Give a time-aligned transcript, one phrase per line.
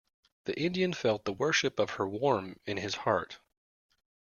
[0.45, 3.37] The Indian felt the worship of her warm in his heart.